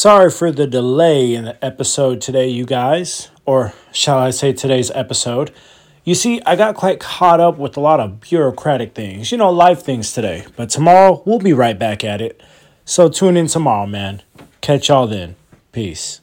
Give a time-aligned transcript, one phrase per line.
[0.00, 4.92] Sorry for the delay in the episode today, you guys, or shall I say today's
[4.92, 5.52] episode.
[6.04, 9.50] You see, I got quite caught up with a lot of bureaucratic things, you know,
[9.50, 10.46] life things today.
[10.54, 12.40] But tomorrow, we'll be right back at it.
[12.84, 14.22] So tune in tomorrow, man.
[14.60, 15.34] Catch y'all then.
[15.72, 16.20] Peace.